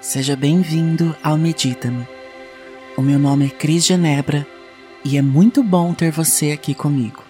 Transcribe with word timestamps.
Seja 0.00 0.34
bem-vindo 0.34 1.14
ao 1.22 1.36
Medita-me. 1.36 2.08
O 2.96 3.02
meu 3.02 3.18
nome 3.18 3.44
é 3.44 3.50
Cris 3.50 3.84
Genebra 3.84 4.46
e 5.04 5.18
é 5.18 5.20
muito 5.20 5.62
bom 5.62 5.92
ter 5.92 6.10
você 6.10 6.52
aqui 6.52 6.74
comigo. 6.74 7.22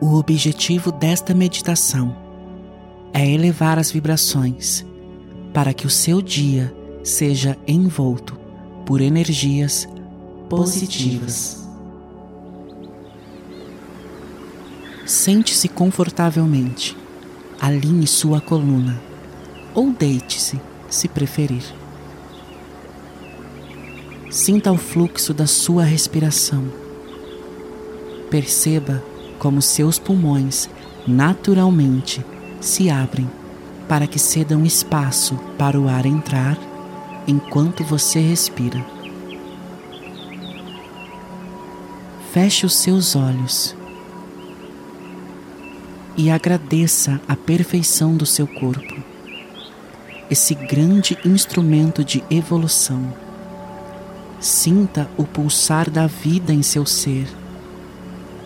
O 0.00 0.14
objetivo 0.14 0.90
desta 0.90 1.34
meditação 1.34 2.16
é 3.12 3.28
elevar 3.28 3.78
as 3.78 3.90
vibrações 3.90 4.82
para 5.52 5.74
que 5.74 5.86
o 5.86 5.90
seu 5.90 6.22
dia 6.22 6.74
seja 7.04 7.58
envolto 7.66 8.40
por 8.86 9.02
energias 9.02 9.86
positivas. 10.48 11.68
Sente-se 15.04 15.68
confortavelmente, 15.68 16.96
alinhe 17.60 18.06
sua 18.06 18.40
coluna 18.40 19.00
ou 19.74 19.92
deite-se, 19.92 20.60
se 20.88 21.08
preferir. 21.08 21.62
Sinta 24.30 24.72
o 24.72 24.76
fluxo 24.76 25.32
da 25.32 25.46
sua 25.46 25.84
respiração. 25.84 26.64
Perceba 28.30 29.02
como 29.38 29.62
seus 29.62 29.98
pulmões 29.98 30.68
naturalmente 31.06 32.24
se 32.60 32.90
abrem 32.90 33.30
para 33.88 34.06
que 34.06 34.18
cedam 34.18 34.64
espaço 34.64 35.38
para 35.56 35.80
o 35.80 35.88
ar 35.88 36.04
entrar 36.04 36.58
enquanto 37.26 37.84
você 37.84 38.20
respira. 38.20 38.84
Feche 42.32 42.66
os 42.66 42.74
seus 42.74 43.16
olhos 43.16 43.77
e 46.18 46.30
agradeça 46.30 47.20
a 47.28 47.36
perfeição 47.36 48.16
do 48.16 48.26
seu 48.26 48.44
corpo, 48.44 48.96
esse 50.28 50.52
grande 50.52 51.16
instrumento 51.24 52.04
de 52.04 52.24
evolução. 52.28 53.14
Sinta 54.40 55.08
o 55.16 55.24
pulsar 55.24 55.88
da 55.88 56.08
vida 56.08 56.52
em 56.52 56.60
seu 56.60 56.84
ser, 56.84 57.28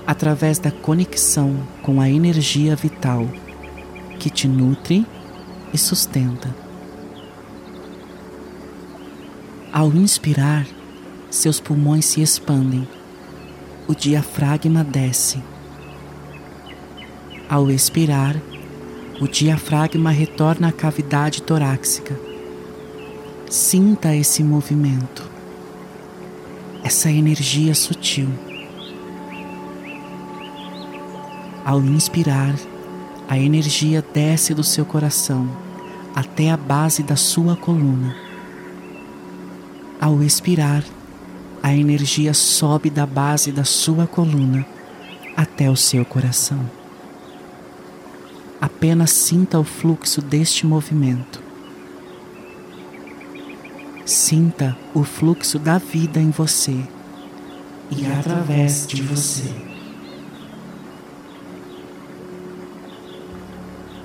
através 0.07 0.59
da 0.59 0.71
conexão 0.71 1.67
com 1.83 1.99
a 1.99 2.11
energia 2.11 2.77
vital 2.77 3.27
que 4.19 4.29
te 4.29 4.47
nutre 4.47 5.07
e 5.73 5.79
sustenta. 5.79 6.55
Ao 9.73 9.89
inspirar, 9.89 10.67
seus 11.31 11.59
pulmões 11.59 12.05
se 12.05 12.21
expandem, 12.21 12.87
o 13.89 13.95
diafragma 13.95 14.85
desce. 14.85 15.43
Ao 17.53 17.71
expirar, 17.71 18.35
o 19.21 19.29
diafragma 19.29 20.11
retorna 20.11 20.69
à 20.69 20.73
cavidade 20.73 21.43
torácica. 21.43 22.19
Sinta 23.51 24.17
esse 24.17 24.43
movimento, 24.43 25.23
essa 26.83 27.11
energia 27.11 27.75
sutil. 27.75 28.31
Ao 31.63 31.79
inspirar, 31.83 32.55
a 33.29 33.39
energia 33.39 34.03
desce 34.15 34.55
do 34.55 34.65
seu 34.65 34.87
coração 34.87 35.47
até 36.15 36.51
a 36.51 36.57
base 36.57 37.03
da 37.03 37.17
sua 37.17 37.55
coluna. 37.55 38.17
Ao 40.01 40.23
expirar, 40.23 40.83
a 41.63 41.75
energia 41.75 42.33
sobe 42.33 42.89
da 42.89 43.05
base 43.05 43.53
da 43.53 43.65
sua 43.65 44.07
coluna 44.07 44.65
até 45.37 45.71
o 45.71 45.77
seu 45.77 46.03
coração. 46.03 46.82
Apenas 48.63 49.11
sinta 49.11 49.59
o 49.59 49.65
fluxo 49.65 50.23
deste 50.23 50.65
movimento. 50.65 51.43
Sinta 54.07 54.79
o 54.95 55.03
fluxo 55.03 55.59
da 55.59 55.79
vida 55.79 56.21
em 56.21 56.31
você 56.31 56.77
e 57.91 58.07
através 58.07 58.87
de 58.87 59.03
você. 59.03 59.53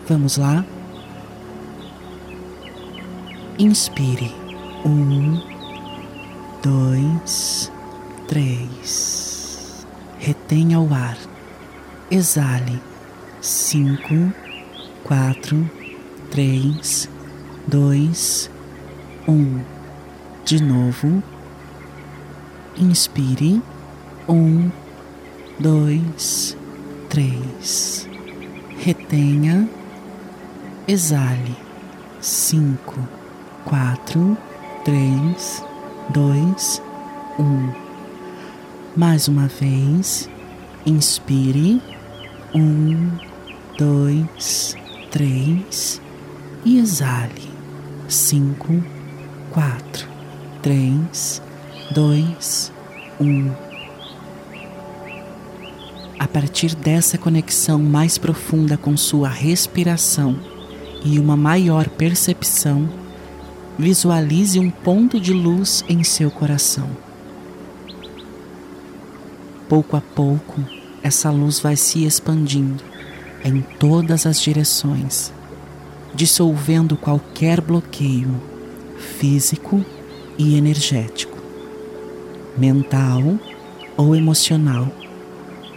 Vamos 0.07 0.37
lá? 0.37 0.65
Inspire. 3.59 4.33
Um, 4.83 5.39
dois, 6.63 7.71
três. 8.27 9.85
Retenha 10.17 10.79
o 10.79 10.91
ar. 10.91 11.17
Exale. 12.09 12.81
Cinco, 13.39 14.33
quatro, 15.03 15.69
três, 16.29 17.09
dois, 17.67 18.49
um. 19.27 19.59
De 20.45 20.63
novo. 20.63 21.21
Inspire. 22.77 23.61
Um, 24.29 24.69
dois, 25.59 26.55
três. 27.09 28.07
Retenha. 28.79 29.67
Exale. 30.87 31.55
Cinco, 32.21 32.97
quatro, 33.65 34.37
três, 34.85 35.63
dois, 36.09 36.81
um. 37.37 37.71
Mais 38.95 39.27
uma 39.27 39.47
vez. 39.47 40.29
Inspire. 40.85 41.81
Um, 42.55 43.11
dois, 43.77 44.73
três. 44.73 44.86
E 45.23 46.77
exale. 46.77 47.49
Cinco, 48.07 48.83
quatro, 49.51 50.07
três, 50.61 51.41
dois, 51.91 52.71
um. 53.19 53.51
A 56.19 56.27
partir 56.27 56.75
dessa 56.75 57.17
conexão 57.17 57.79
mais 57.79 58.17
profunda 58.17 58.77
com 58.77 58.95
sua 58.95 59.27
respiração 59.27 60.39
e 61.03 61.19
uma 61.19 61.35
maior 61.35 61.89
percepção, 61.89 62.89
visualize 63.77 64.59
um 64.59 64.69
ponto 64.69 65.19
de 65.19 65.33
luz 65.33 65.83
em 65.89 66.03
seu 66.03 66.29
coração. 66.29 66.89
Pouco 69.67 69.97
a 69.97 70.01
pouco, 70.01 70.63
essa 71.01 71.29
luz 71.29 71.59
vai 71.59 71.75
se 71.75 72.03
expandindo 72.05 72.96
em 73.43 73.61
todas 73.61 74.25
as 74.25 74.41
direções, 74.41 75.31
dissolvendo 76.13 76.97
qualquer 76.97 77.61
bloqueio 77.61 78.41
físico 78.97 79.83
e 80.37 80.55
energético, 80.55 81.37
mental 82.57 83.39
ou 83.95 84.15
emocional 84.15 84.87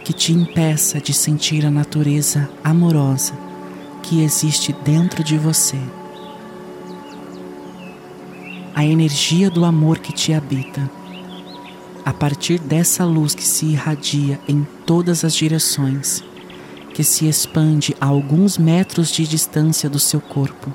que 0.03 0.13
te 0.13 0.33
impeça 0.33 0.99
de 0.99 1.13
sentir 1.13 1.65
a 1.65 1.71
natureza 1.71 2.49
amorosa 2.63 3.33
que 4.01 4.23
existe 4.23 4.73
dentro 4.83 5.23
de 5.23 5.37
você. 5.37 5.77
A 8.73 8.85
energia 8.85 9.49
do 9.49 9.63
amor 9.63 9.99
que 9.99 10.11
te 10.11 10.33
habita. 10.33 10.89
A 12.03 12.11
partir 12.11 12.59
dessa 12.59 13.05
luz 13.05 13.35
que 13.35 13.43
se 13.43 13.67
irradia 13.67 14.39
em 14.47 14.65
todas 14.85 15.23
as 15.23 15.35
direções, 15.35 16.23
que 17.01 17.05
se 17.05 17.27
expande 17.27 17.95
a 17.99 18.05
alguns 18.05 18.59
metros 18.59 19.09
de 19.09 19.25
distância 19.25 19.89
do 19.89 19.97
seu 19.97 20.21
corpo, 20.21 20.71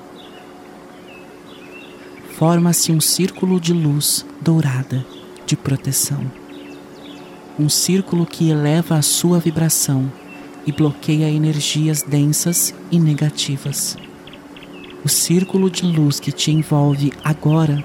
forma-se 2.37 2.91
um 2.91 2.99
círculo 2.99 3.61
de 3.61 3.71
luz 3.71 4.25
dourada 4.41 5.05
de 5.45 5.55
proteção. 5.55 6.19
Um 7.57 7.69
círculo 7.69 8.25
que 8.25 8.49
eleva 8.49 8.97
a 8.97 9.01
sua 9.01 9.39
vibração 9.39 10.11
e 10.65 10.71
bloqueia 10.73 11.29
energias 11.29 12.01
densas 12.01 12.75
e 12.91 12.99
negativas. 12.99 13.95
O 15.05 15.07
círculo 15.07 15.69
de 15.69 15.85
luz 15.85 16.19
que 16.19 16.33
te 16.33 16.51
envolve 16.51 17.13
agora 17.23 17.81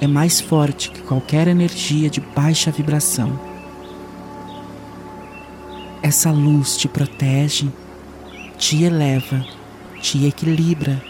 é 0.00 0.06
mais 0.06 0.40
forte 0.40 0.92
que 0.92 1.00
qualquer 1.00 1.48
energia 1.48 2.08
de 2.08 2.20
baixa 2.20 2.70
vibração. 2.70 3.55
Essa 6.06 6.30
luz 6.30 6.76
te 6.76 6.86
protege, 6.86 7.68
te 8.56 8.84
eleva, 8.84 9.44
te 10.00 10.24
equilibra, 10.24 11.02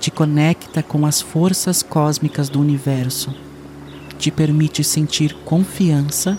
te 0.00 0.10
conecta 0.10 0.82
com 0.82 1.06
as 1.06 1.20
forças 1.20 1.84
cósmicas 1.84 2.48
do 2.48 2.60
universo, 2.60 3.32
te 4.18 4.32
permite 4.32 4.82
sentir 4.82 5.36
confiança 5.44 6.36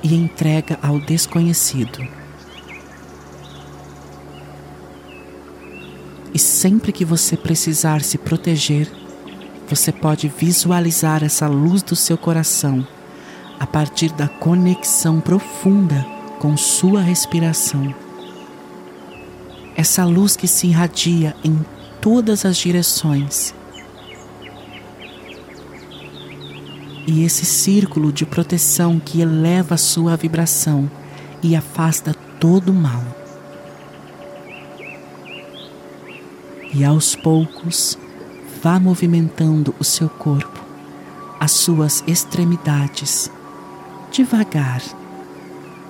e 0.00 0.14
entrega 0.14 0.78
ao 0.80 1.00
desconhecido. 1.00 2.06
E 6.32 6.38
sempre 6.38 6.92
que 6.92 7.04
você 7.04 7.36
precisar 7.36 8.02
se 8.02 8.16
proteger, 8.16 8.88
você 9.68 9.90
pode 9.90 10.28
visualizar 10.28 11.24
essa 11.24 11.48
luz 11.48 11.82
do 11.82 11.96
seu 11.96 12.16
coração 12.16 12.86
a 13.58 13.66
partir 13.66 14.12
da 14.12 14.28
conexão 14.28 15.20
profunda 15.20 16.13
com 16.44 16.58
sua 16.58 17.00
respiração. 17.00 17.94
essa 19.74 20.04
luz 20.04 20.36
que 20.36 20.46
se 20.46 20.66
irradia 20.66 21.34
em 21.42 21.64
todas 22.02 22.44
as 22.44 22.58
direções. 22.58 23.54
E 27.06 27.24
esse 27.24 27.46
círculo 27.46 28.12
de 28.12 28.26
proteção 28.26 29.00
que 29.00 29.22
eleva 29.22 29.78
sua 29.78 30.18
vibração 30.18 30.90
e 31.42 31.56
afasta 31.56 32.12
todo 32.38 32.68
o 32.68 32.74
mal. 32.74 33.02
E 36.74 36.84
aos 36.84 37.16
poucos, 37.16 37.98
vá 38.62 38.78
movimentando 38.78 39.74
o 39.80 39.84
seu 39.84 40.10
corpo, 40.10 40.62
as 41.40 41.52
suas 41.52 42.04
extremidades. 42.06 43.30
Devagar, 44.12 44.82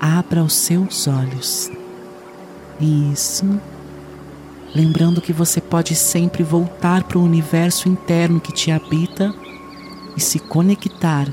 abra 0.05 0.45
os 0.45 0.53
seus 0.53 1.09
olhos. 1.09 1.71
Isso. 2.79 3.59
Lembrando 4.75 5.23
que 5.23 5.33
você 5.33 5.63
pode 5.63 5.95
sempre 5.95 6.43
voltar 6.43 7.05
para 7.05 7.17
o 7.17 7.25
universo 7.25 7.89
interno 7.89 8.39
que 8.39 8.53
te 8.53 8.71
habita 8.71 9.35
e 10.15 10.21
se 10.21 10.39
conectar 10.39 11.27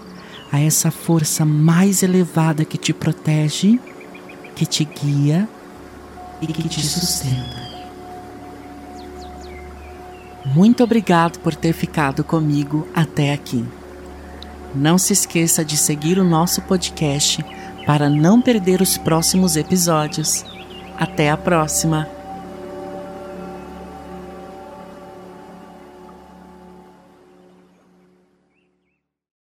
a 0.50 0.60
essa 0.60 0.90
força 0.90 1.44
mais 1.44 2.02
elevada 2.02 2.64
que 2.64 2.78
te 2.78 2.94
protege, 2.94 3.78
que 4.56 4.66
te 4.66 4.86
guia 4.86 5.50
e 6.42 6.48
que 6.48 6.70
te 6.70 6.86
sustenta. 6.86 7.70
Muito 10.46 10.82
obrigado 10.82 11.40
por 11.40 11.56
ter 11.56 11.74
ficado 11.74 12.24
comigo 12.24 12.88
até 12.96 13.34
aqui. 13.34 13.66
Não 14.74 14.98
se 14.98 15.12
esqueça 15.12 15.66
de 15.66 15.76
seguir 15.76 16.18
o 16.18 16.24
nosso 16.24 16.62
podcast 16.62 17.44
para 17.86 18.10
não 18.10 18.42
perder 18.42 18.82
os 18.82 18.98
próximos 18.98 19.56
episódios. 19.56 20.46
Até 20.98 21.30
a 21.30 21.38
próxima! 21.38 22.21